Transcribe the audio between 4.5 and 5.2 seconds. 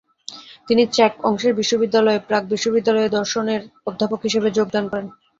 যোগদান করেন।